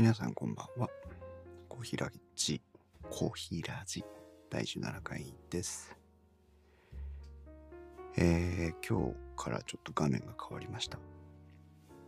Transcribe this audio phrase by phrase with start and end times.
[0.00, 0.88] 皆さんこんばんは。
[1.68, 2.62] コーヒーラジ、
[3.10, 4.02] コーヒーラジ
[4.48, 5.94] 第17回です。
[8.16, 10.98] えー、今日からちょっと画面が変わりました。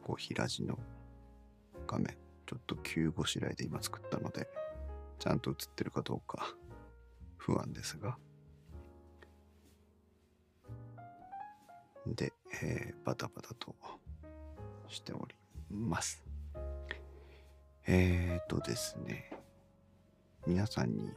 [0.03, 0.79] コーヒーラジの
[1.87, 2.17] 画面、
[2.47, 4.49] ちょっと急ごしらえで今作ったので、
[5.19, 6.57] ちゃんと映ってるかどうか
[7.37, 8.17] 不安ですが。
[12.07, 13.77] で、えーバタバタと
[14.89, 15.35] しており
[15.69, 16.32] ます。
[17.87, 19.31] えーとですね、
[20.47, 21.11] 皆さんに、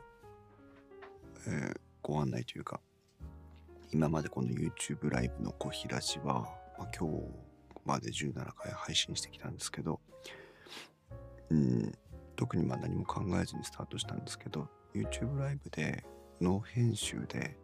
[1.48, 2.80] えーご案内というか、
[3.92, 6.48] 今までこの YouTube ライブのコーヒーラジは、
[6.78, 7.26] まあ、今日
[7.84, 10.00] まで17回配信してきたんですけど、
[11.50, 11.92] うん、
[12.36, 16.06] 特にまあ何も考えずにスタートしたんですけど、YouTube ライブで
[16.40, 17.58] ノー編集で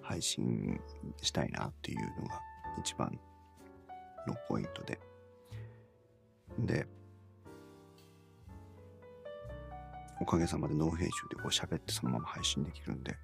[0.00, 0.80] 配信
[1.20, 2.40] したいなっていうのが
[2.80, 3.20] 一番
[4.26, 4.98] のポイントで。
[6.60, 6.86] で、
[10.20, 13.16] おかげさまでノー編集でこう喋ってそのまま配信できるんで、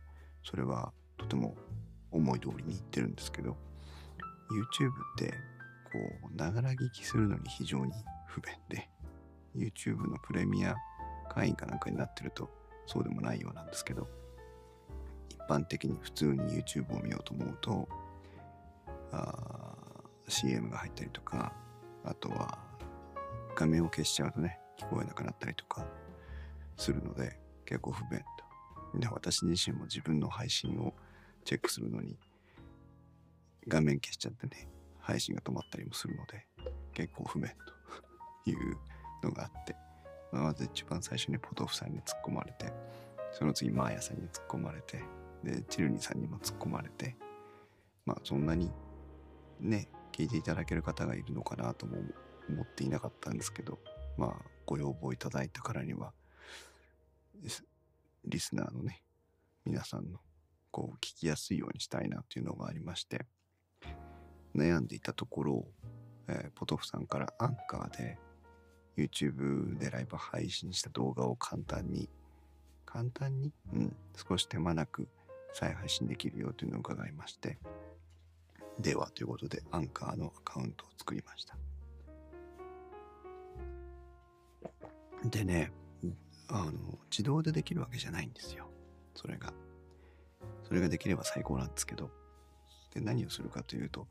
[0.44, 1.54] それはとても
[2.10, 3.56] 思い通りにいってるんですけど、
[4.50, 5.30] YouTube って
[5.92, 5.98] こ
[6.32, 7.92] う、ながら聞きするのに非常に
[8.26, 8.90] 不便で、
[9.56, 10.74] YouTube のプレミア
[11.30, 12.50] 会員かなんかになってると
[12.86, 14.06] そうでもないようなんですけど、
[15.30, 17.88] 一般的に普通に YouTube を見ようと思うと、
[19.12, 19.74] あ
[20.28, 21.54] CM が入ったりとか、
[22.04, 22.58] あとは
[23.54, 25.86] 画面を消しちゃうとね、聞こえなくなったりとか
[26.76, 28.20] するので結構不便
[28.92, 28.98] と。
[28.98, 30.94] で、私自身も自分の配信を
[31.44, 32.16] チェックするのに
[33.68, 34.68] 画面消しちゃってね、
[35.00, 36.46] 配信が止まったりもするので
[36.92, 37.54] 結構不便と
[38.50, 38.76] いう
[39.22, 39.76] のがあって、
[40.32, 42.72] ままず一番最初にポトフさんに突っ込まれて、
[43.32, 45.02] その次マーヤさんに突っ込まれて、
[45.42, 47.16] で、チルニさんにも突っ込まれて、
[48.04, 48.70] まあそんなに
[49.60, 51.96] ね、聞いていただける方がいるのかなとも
[52.48, 53.78] 思っていなかったんですけど、
[54.16, 54.36] まあ
[54.66, 56.12] ご要望いただいたからには、
[58.24, 59.02] リスナーのね、
[59.64, 60.20] 皆さんの
[60.70, 63.26] こう聞きやすいようにしたいなっていうのがありまして、
[64.54, 65.66] 悩んでいたところ、
[66.28, 68.18] えーポトフさんからアンカーで
[68.96, 72.08] YouTube でライブ配信した動画を簡単に、
[72.84, 73.96] 簡単に、うん、
[74.28, 75.08] 少し手間なく
[75.52, 77.58] 再配信できるよというのを伺いまして、
[78.78, 81.56] ではということでアンカーのアカウントを作りました。
[85.24, 85.72] でね、
[86.52, 86.72] あの、
[87.10, 88.68] 自動でできるわけじゃないんですよ。
[89.14, 89.52] それが。
[90.64, 92.10] それができれば最高なんですけど。
[92.92, 94.06] で、何をするかというと、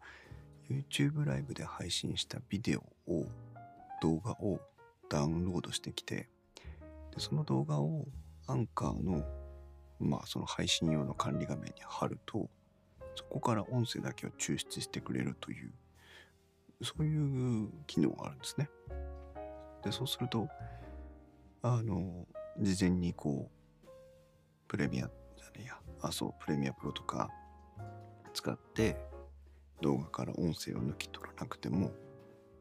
[0.67, 3.27] YouTube ライブで配信したビデオを、
[4.01, 4.59] 動画を
[5.09, 6.29] ダウンロードしてきて、
[7.11, 8.07] でその動画を
[8.47, 9.23] アンカーの、
[9.99, 12.49] まあその配信用の管理画面に貼ると、
[13.15, 15.71] そこから音声だけを抽出してくれるという、
[16.81, 18.67] そういう機能があるんですね。
[19.83, 20.47] で、そうすると、
[21.63, 22.25] あの、
[22.59, 23.51] 事前にこ
[23.85, 23.87] う、
[24.67, 25.07] プレミア
[25.37, 27.29] じゃねえや、あ、そう、プレミアプロとか
[28.33, 28.97] 使って、
[29.81, 31.91] 動画から音声を抜き取らなくても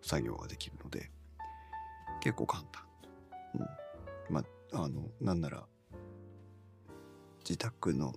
[0.02, 1.10] 作業ができるので、
[2.20, 2.82] 結構簡単。
[3.54, 4.34] うん。
[4.34, 5.64] まあ、の、なんなら、
[7.38, 8.14] 自宅の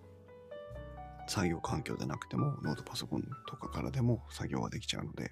[1.27, 5.31] 作業環境でなくても、ノートパソコンとかからでも作業ができちゃうので、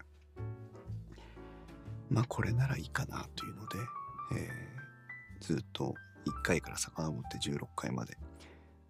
[2.10, 3.78] まあ、これならいいかなというので、
[4.38, 4.81] えー
[5.42, 5.94] ずっと
[6.26, 8.18] 1回から遡って16回まで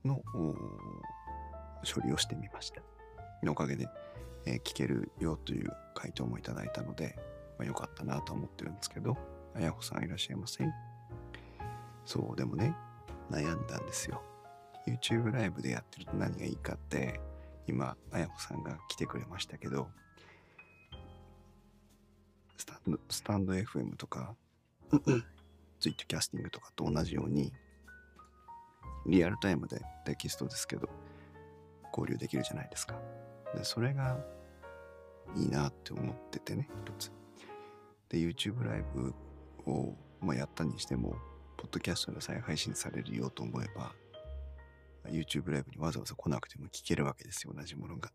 [0.06, 0.22] の
[1.84, 2.82] 処理をしてみました。
[3.44, 3.88] のおかげで、
[4.46, 7.18] えー聞けるよという回答もいただいたので、
[7.58, 9.18] まあ、よかったなと思ってるんですけど、
[9.56, 10.72] あやほさんいらっしゃいません？
[12.06, 12.76] そう、でもね、
[13.30, 14.22] 悩んだんですよ。
[14.88, 17.20] YouTube ライブでやってると何がいいかって、
[17.68, 19.88] 今、あやほさんが来てくれましたけど、
[22.58, 24.36] スタンド、スタンド FM とか、
[25.82, 27.52] ツイートキャスティングとかと同じように、
[29.08, 30.88] リアルタイムでテキストですけど、
[31.92, 32.96] 交流できるじゃないですか。
[33.56, 34.24] で、それが
[35.36, 37.12] いいなって思っててね、一つ。
[38.10, 39.14] で、YouTube ライブ
[39.66, 41.16] を、まあ、やったにしても、
[41.58, 43.94] ポッドキャストで再配信されるようと思えば、
[45.10, 48.12] YouTube ライブにわざわざ来なくても聞けるわけですよ、同じものが。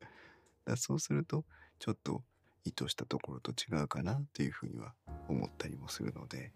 [0.66, 1.44] だそうすると、
[1.78, 2.22] ちょっと
[2.64, 4.94] 意図したところと違うかなっていうふうには
[5.28, 6.52] 思ったりもするので、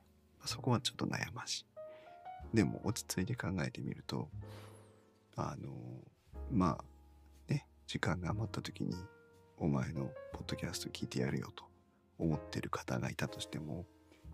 [0.47, 1.61] そこはちょっと悩まし
[2.53, 2.57] い。
[2.57, 4.29] でも落ち着いて考えてみると、
[5.37, 5.71] あの、
[6.51, 8.95] まあ、ね、時間が余った時に、
[9.57, 11.65] お前のポッドキャスト聞いてやるよと
[12.19, 13.87] 思ってる方がいたとしても、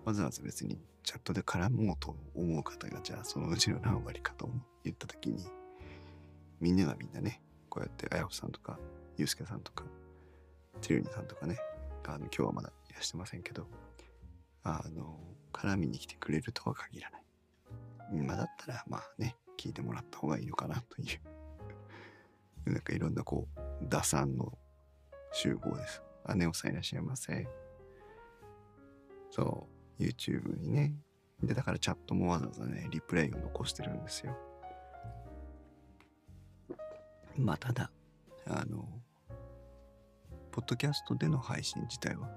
[0.05, 4.49] わざわざ別にチャットで絡もうと思う方が、じゃあそのうちの何割かと
[4.85, 5.45] 言った時に、
[6.61, 8.79] みんながみんなね、こうやって、あやほさんとか、
[9.17, 9.85] ゆうすけさんとか、
[10.81, 11.59] てるにさんとかね、
[12.05, 13.67] あの、今日はまだいらしてませんけど、
[14.63, 15.19] あの、
[15.57, 17.23] 絡みに来てくれるとは限らない。
[18.23, 21.05] まあだったらまあね、聞いてもらった方がいいのかなとい
[22.67, 22.71] う。
[22.71, 24.57] なんかいろんなこう、打算の
[25.33, 26.03] 集合です。
[26.35, 27.49] 姉尾さんいらっしゃいませ。
[29.31, 29.69] そ
[29.99, 30.95] う、YouTube にね。
[31.43, 34.37] で、だからチャットもわざわざね、リプレイを残してるんですよ。
[37.37, 37.91] まあただ、
[38.47, 38.89] あの、
[40.51, 42.31] ポッドキャストでの配信自体は、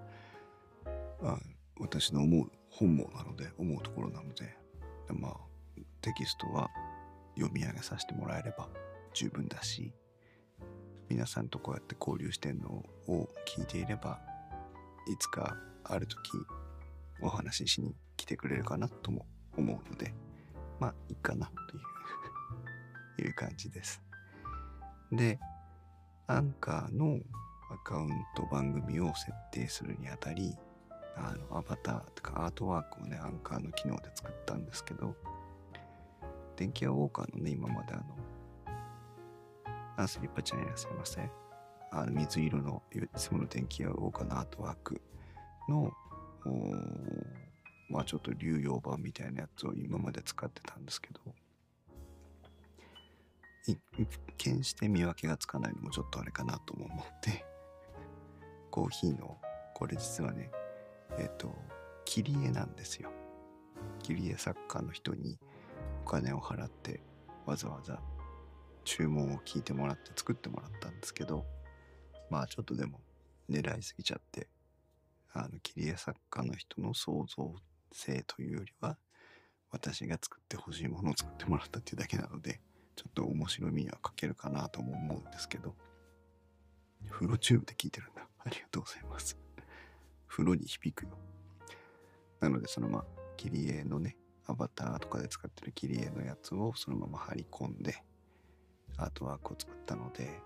[1.21, 1.39] あ
[1.79, 4.57] 私の思う本望なので、思うところなので、
[5.09, 5.37] まあ、
[6.01, 6.69] テキストは
[7.35, 8.67] 読み上げさせてもらえれば
[9.13, 9.93] 十分だし、
[11.09, 12.69] 皆さんとこうやって交流してんの
[13.07, 14.19] を聞いていれば、
[15.07, 16.17] いつかある時
[17.21, 19.25] お話ししに来てくれるかなとも
[19.57, 20.13] 思うので、
[20.79, 21.51] まあ、いいかな
[23.17, 24.01] という いう感じです。
[25.11, 25.39] で、
[26.27, 27.19] アンカーの
[27.71, 30.55] アカウント番組を設定するにあたり、
[31.59, 35.15] アバターとかアートワークをね、アンカーの機能で作ったんですけど、
[36.55, 38.03] 電気屋ウォーカーのね、今まであの、
[39.97, 41.29] アースリッパちゃんいらっしゃいませ。
[41.91, 45.01] あの水色のいつもの電気屋ウォーカーのアートワーク
[45.67, 45.91] の、
[47.89, 51.19] まあちょっと流用版みたいなやつを今まで使ってたんですけど、
[53.65, 53.79] 一
[54.37, 57.45] 見して見分けがつかないのもちょっとあれかなとも思って
[58.71, 59.37] コーヒーの
[59.75, 60.51] これ実はね
[61.17, 61.55] えっ、ー、と
[62.05, 63.11] 切り絵なんですよ
[64.03, 65.37] 切り絵作家の人に
[66.05, 67.01] お金を払って
[67.45, 67.99] わざわざ
[68.83, 71.45] 注文を聞いてもらって作ってもらったんですけど
[72.29, 72.99] まあちょっとでも
[73.49, 74.47] 狙いすぎちゃって
[75.33, 77.53] あの切り絵作家の人の創造
[77.91, 78.97] 性というよりは
[79.71, 82.59] 私が作ってほしいものを作ってもらったっていうだけなので
[82.99, 85.73] ちょっと面白みには欠けるかなとも思うんですけど、
[87.09, 88.27] 風呂チューブで聞いてるんだ。
[88.39, 89.37] ありがとうございます。
[90.29, 91.09] 風呂に響くよ。
[92.39, 93.05] なので、そのまあ、
[93.35, 94.15] 切り絵のね、
[94.45, 98.03] アバターとかで使ってる切り絵のやつをそのまま貼り込んで、
[98.97, 100.39] アートワークを作ったので、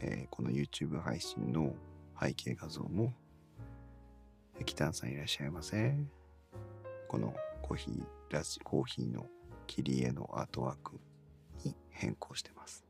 [0.00, 1.74] えー、この YouTube 配信の
[2.20, 3.12] 背景画像も、
[4.64, 5.94] キタンさんいらっしゃいませ。
[7.08, 9.26] このコーヒーラジ、コーヒーの
[9.66, 10.98] 切り絵のアートワーク
[11.64, 12.84] に変更してます。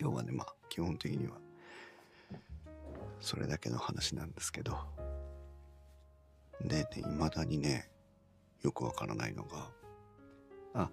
[0.00, 1.34] 今日はね、まあ基本的には
[3.20, 4.76] それだけの話なんですけど、
[6.60, 7.90] でね、未だにね、
[8.62, 9.70] よくわからないのが、
[10.74, 10.90] あ、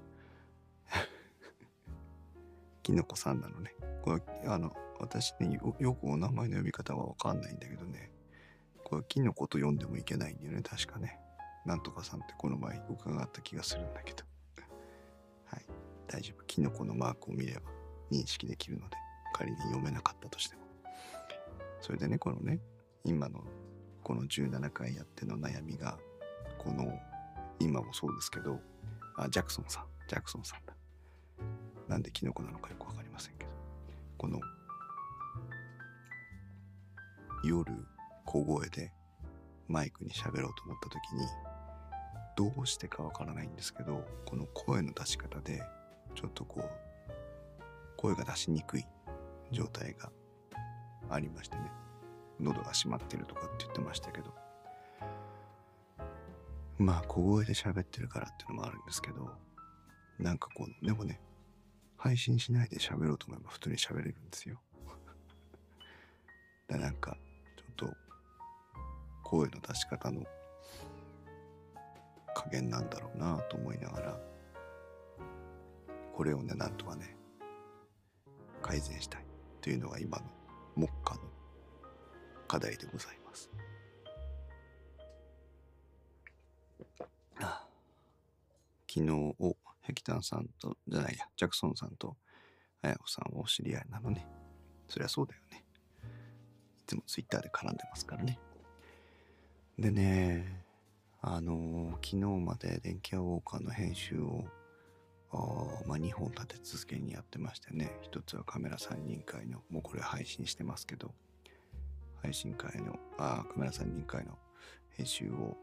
[2.84, 3.74] きのこさんなのね。
[4.04, 8.12] これ、あの、私ねよ、くお名前の呼び方はわかんないんだけどね、
[8.84, 11.20] これ、きのこと呼んでもいけないんだよね、確かね。
[11.66, 14.24] なんとかさんってこの前伺った気がするんだけど。
[15.46, 15.66] はい。
[16.08, 16.44] 大丈夫。
[16.46, 17.72] キノコのマークを見れば
[18.12, 18.98] 認識できるので、
[19.34, 20.65] 仮に読めなかったとしても。
[21.86, 22.60] それでね、このね、
[23.04, 23.44] 今の
[24.02, 26.00] この17回やっての悩みが、
[26.58, 26.92] この、
[27.60, 28.60] 今もそうですけど、
[29.16, 30.74] あ、ジャクソンさん、ジャクソンさんだ。
[31.88, 33.52] なんでキノコなのかよくわかりませんけど、
[34.18, 34.40] この、
[37.44, 37.72] 夜、
[38.26, 38.92] 小声で
[39.68, 41.28] マイクに喋ろうと思った時に、
[42.36, 45.62] どうしてかわからないんですけど、この声の出し方で
[46.16, 46.70] ちょっとこう、
[47.96, 48.88] 声が出しにくい
[49.52, 50.12] 状態が
[51.12, 51.85] ありましてね。
[52.40, 54.34] 喉が閉まってるとかって言ってましたけど。
[56.78, 59.32] まあ、小声で喋ってるからっていうのもあるんですけど、
[60.20, 61.22] なんかこう、でもね、
[61.98, 64.62] 配信しないで喋ろうと思えば普通に喋れるんですよ。
[66.68, 67.18] だなんか、
[67.56, 67.98] ちょっと、
[69.24, 70.24] 声の出し方の
[72.36, 74.20] 加減なんだろうなと思いながら、
[76.14, 77.16] これをね、なんとかね、
[78.62, 79.26] 改善したい
[79.62, 80.26] というのが今の
[80.76, 81.22] 目下の
[82.56, 83.50] 課題でございます。
[88.90, 92.16] 昨日をヘキタンさんと、じゃないや、ジャクソンさんと
[92.82, 94.26] あやこさんはお知り合いなのね。
[94.88, 95.66] そりゃそうだよね。
[96.06, 98.40] いつもツイッターで絡んでますからね。
[99.78, 100.64] でね、
[101.22, 104.46] あのー、昨日まで電気屋ウォーカーの編集を
[105.34, 105.38] あ
[105.86, 111.14] まあ、2本立て続けにやってましてね一つはカメラ3人会のもうこれ配信してますけど
[112.26, 114.32] 配信会のあカメラ3人会の
[114.98, 115.56] 編集を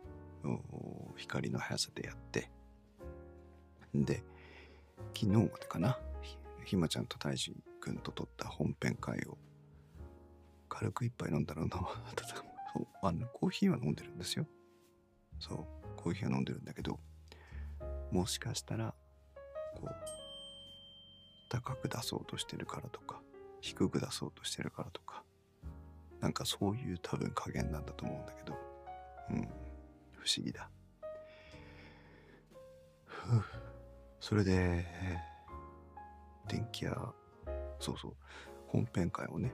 [1.16, 2.48] 光の速さでやって。
[3.92, 4.22] で
[5.12, 5.98] 昨日までかな？
[6.64, 9.36] ひまちゃんと大志くんと撮った本編会を
[10.68, 11.78] 軽く一杯飲んだらそ
[12.80, 12.86] う？
[13.02, 14.46] あのコーヒーは飲んでるんですよ。
[15.40, 15.66] そう
[15.96, 17.00] コーヒーは飲んでるんだけど
[18.12, 18.94] もしかしたら
[19.74, 19.88] こう
[21.50, 23.20] 高く出そうとしてるからとか
[23.60, 25.24] 低く出そうとしてるからとか
[26.22, 28.56] なんかそういう多分加減なんだと思うんだけど。
[29.30, 29.42] うん。
[30.12, 30.70] 不思議だ。
[34.20, 34.86] それで、
[36.48, 37.12] 電気屋、
[37.80, 38.14] そうそう、
[38.68, 39.52] 本編会をね、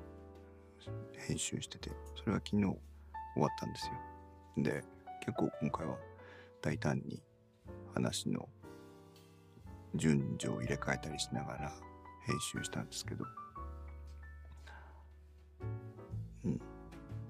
[1.27, 3.93] 編集してて、それは昨日終わったんですよ。
[4.63, 4.85] で、
[5.21, 5.97] 結構今回は
[6.61, 7.23] 大胆に
[7.95, 8.47] 話の
[9.95, 11.73] 順序を入れ替えたりしながら
[12.27, 13.25] 編集したんですけど、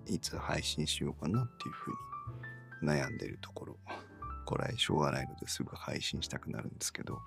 [0.09, 3.77] いつ配信しようかなっていうふうに悩んでるところ。
[4.47, 7.19] これしょうがないのですぐ配信したくなるんですけど、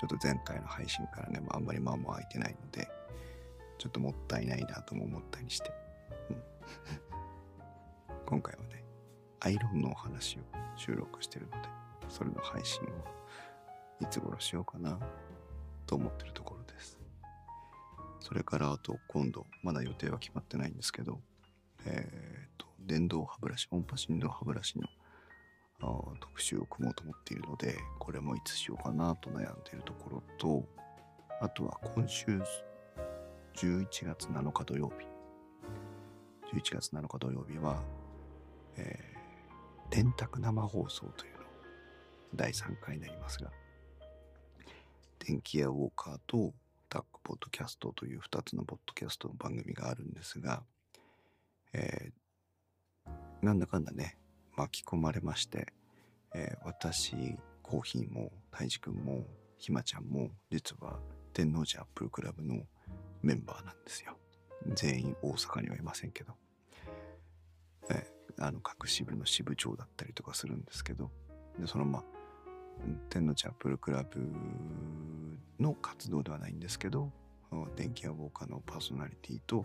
[0.00, 2.88] ちょっと前回の配信からね、まあ、あんまり間も空いてないので、
[3.78, 5.70] ちょっともったいないなとも思ったりして、
[6.30, 6.42] うん、
[8.26, 8.84] 今回はね、
[9.40, 10.40] アイロンのお話を
[10.76, 11.68] 収録してるので、
[12.08, 12.86] それの配信を
[14.00, 14.98] いつ頃しようかな
[15.86, 16.98] と思ってるところです。
[18.18, 21.20] それからあと今度、まだ予定は決まってないんですけど、
[21.86, 24.86] えっ、ー、と、電動歯ブラシ、音波振動歯ブラシの
[26.20, 30.64] 特集を組もうと思っているので、これもいつしようかなと悩んでいるところと、
[31.40, 32.26] あとは今週
[33.54, 35.06] 11月7日土曜日、
[36.56, 37.82] 11月7日土曜日は、
[38.76, 41.38] えー、電卓生放送というの
[42.34, 43.50] 第3回になりますが、
[45.20, 46.52] 電気屋ウォーカーと
[46.88, 50.62] タックポッドキャストという2つのポッドキャストの番組があるんですが、
[51.72, 53.10] えー、
[53.44, 54.16] なんだかんだね、
[54.56, 55.72] 巻き込まれまして、
[56.34, 59.24] えー、私、コーヒーも、たいじくんも、
[59.58, 60.98] ひまちゃんも、実は
[61.32, 62.62] 天王寺アップルクラブの
[63.22, 64.16] メンバーなんですよ。
[64.74, 66.34] 全員大阪にはいませんけど。
[67.90, 71.10] えー、あの、各支部の支部長だったりとかするんですけど、
[71.58, 72.04] で、そのまあ、
[73.10, 74.20] 天王寺アップルクラブ
[75.58, 77.12] の活動ではないんですけど、
[77.76, 79.64] 電気屋ウォーカーのパーソナリティと、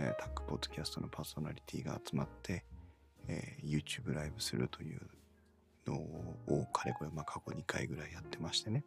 [0.00, 2.64] えー、タックポッドキャストのパーソナリティが集まって、
[3.26, 5.00] えー、YouTube ライブするという
[5.88, 8.84] のをかれこれ、まあ、過去2回ぐらいやってましてね。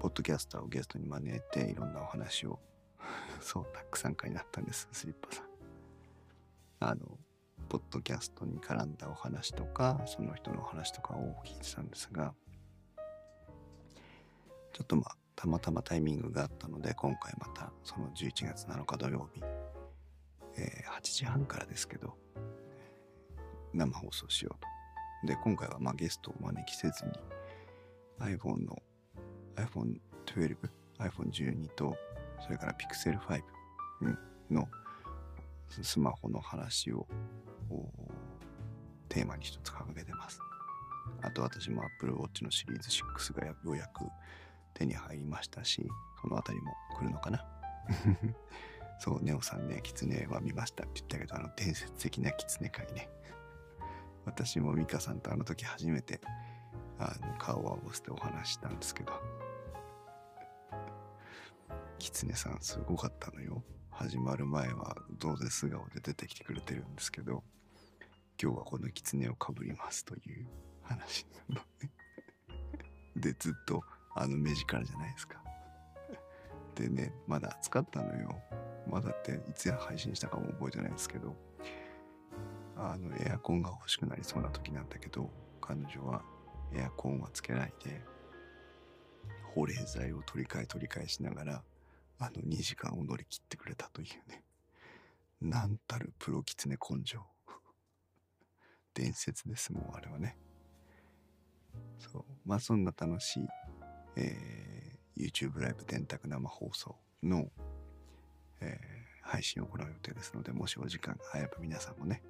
[0.00, 2.58] ポッドキャスターをゲストに招いていろんなお話を
[3.40, 5.46] そう、たくさん回になったんです、スリッパさん。
[6.80, 7.18] あの、
[7.68, 12.34] ポッドキャストに絡んだお話とか、その人のお話とかを聞いてたんですが、
[14.72, 19.40] ちょっとまあ、たまたまタイミングがあったので、今回またその11月7日土曜日、
[20.56, 22.16] えー、8時半からですけど、
[23.72, 25.28] 生放送しようと。
[25.28, 27.12] で、今回はまゲストをお招きせずに
[28.18, 28.82] iPhone の
[29.54, 30.56] iPhone 12、
[30.98, 31.96] iPhone 12と、
[32.44, 33.42] それから Pixel 5
[34.50, 34.68] の
[35.70, 37.06] スマホの話を
[39.08, 40.40] テーマに一つ掲げてます。
[41.22, 44.02] あと私も Apple Watch のシリーズ6がようやく
[44.78, 45.86] 手に入りましたし、
[46.20, 47.44] そのあたりも来るのかな？
[49.00, 53.08] そう、ネオさんね、キツネは見ましたって言ったけど、あの伝説的なキツネ会ね。
[54.24, 56.20] 私もミカさんとあの時初めて
[56.98, 59.12] あの顔を合わせてお話したんですけど、
[61.98, 63.62] キツネさんすごかったのよ。
[63.90, 67.42] 始まる前は当然素顔で出てきてくれてるんですけど、
[68.40, 70.46] 今日はこのキツネをかぶりますという
[70.82, 71.90] 話なのね。
[73.16, 73.82] で、ずっと
[74.20, 75.40] あの目力じゃないですか。
[76.74, 78.40] でね、まだ暑かったのよ。
[78.88, 81.36] まだっていつや配信したかも覚えてないですけど、
[82.76, 86.22] あの、エアコンが欲しくなりそうな時なんだけど、彼女は
[86.74, 88.02] エアコンはつけないで、
[89.54, 91.62] 保冷剤を取り替え取り替えしながら、
[92.18, 94.42] あの2時間を乗り切ってくれたというね。
[95.40, 97.20] なんたるプロキツネ根性。
[98.94, 100.36] 伝説ですもん、あれはね。
[101.98, 102.24] そう。
[102.44, 103.48] まあそんな楽しい、
[104.16, 107.50] えー、YouTube ライブ電卓生放送の
[108.60, 112.22] えー、配信を行う予定ですので、もしお時間が合えば皆さんもね、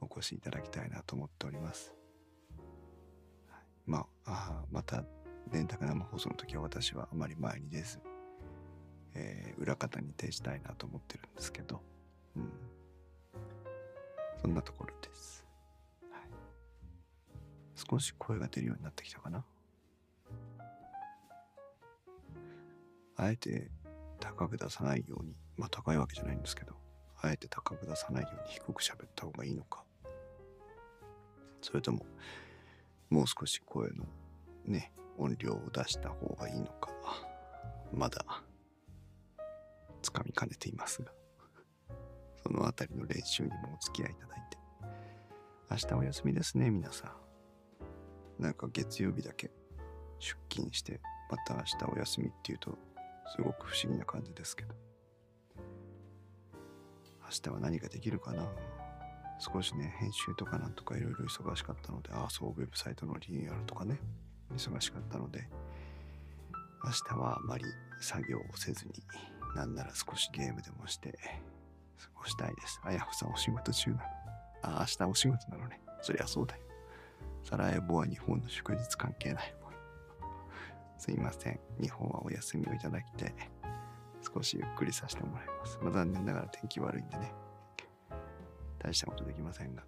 [0.00, 1.94] お越しいただきたいなと思っております。
[3.86, 5.04] まあ、あまた、
[5.50, 7.98] 電卓生放送の時は私はあまり前に出ず、
[9.14, 11.80] えー、裏方に呈したいなと思ってるんですけど、
[12.36, 12.50] うん。
[14.40, 15.44] そんなところです。
[16.10, 16.22] はい、
[17.74, 19.44] 少し声が出るようになってきたかな。
[23.20, 23.70] あえて
[24.18, 26.74] 高く出さないようにまあ高いわけじゃないんですけど、
[27.20, 29.84] あえて高く出さないように低く喋った方がいいのか。
[31.60, 32.06] それとも、
[33.10, 34.06] もう少し声の
[34.64, 36.90] ね、音量を出した方がいいのか。
[37.92, 38.24] まだ、
[40.00, 41.12] つかみかねていますが、
[42.42, 44.58] そのあたりの練習にもお付き合いいただいて。
[45.70, 47.14] 明日お休みですね、皆さ
[48.38, 48.42] ん。
[48.42, 49.50] なんか月曜日だけ
[50.18, 52.78] 出勤して、また明日お休みっていうと、
[53.36, 54.74] すごく不思議な感じですけど。
[57.22, 58.48] 明日は何ができるかな？
[59.38, 63.98] 少しね、編集とかなんとかいろいろ忙しかったので、ああ、そう、ウェブサイトのリニューアルとかね、
[64.54, 65.48] 忙しかったので、
[66.84, 67.64] 明日はあまり
[68.00, 68.92] 作業をせずに、
[69.54, 71.18] なんなら少しゲームでもして、
[71.98, 72.80] 過ごしたいです。
[72.82, 74.02] あやほさんお仕事中なの。
[74.62, 75.80] あ、明日お仕事なのね。
[76.02, 76.62] そりゃそうだよ。
[77.44, 79.69] サラエボは日本の祝日関係ないもん。
[81.00, 81.58] すいません。
[81.80, 83.32] 日本はお休みをいただきて、
[84.22, 85.78] 少しゆっくりさせてもらいます。
[85.80, 87.32] まあ、残念ながら天気悪いんでね。
[88.78, 89.82] 大したことできませんが。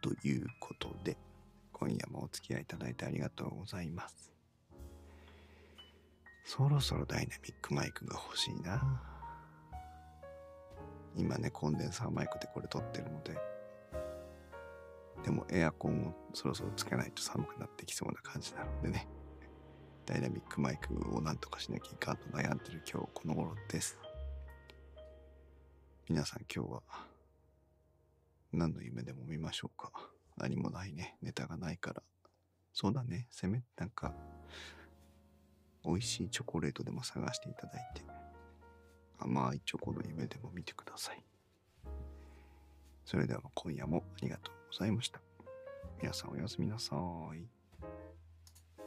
[0.00, 1.18] ということで、
[1.72, 4.30] 今夜もお付き合いいただいてありがとうございます。
[6.44, 9.02] そろそろダイナミックマイクが欲しいな。
[11.16, 13.36] 今ね、コンデンサーマイクでこれ撮ってるので、
[15.24, 19.08] でもエアコンをそろそろつけないと寒くなってきそうな感じなのでね、
[20.06, 23.98] ダイナミックマイクをなんとかしなきゃいかんと悩んでる今日この頃です。
[26.08, 26.82] 皆さん今日は
[28.52, 29.90] 何の夢でも見ましょうか
[30.36, 31.16] 何もないね。
[31.22, 32.02] ネタがないから。
[32.72, 33.26] そうだね。
[33.30, 34.14] せめてなんか、
[35.84, 38.02] 美味しいチョコレートでも探していただいて、
[39.18, 41.22] 甘いチョコの夢でも見てください。
[43.04, 45.20] それでは今夜もありがとうございました。
[46.00, 46.96] 皆さんおやすみなさ
[47.34, 47.55] い。